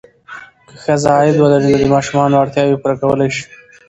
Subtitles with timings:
[0.69, 3.43] که ښځه عاید ولري، نو د ماشومانو اړتیاوې پوره کولی شي.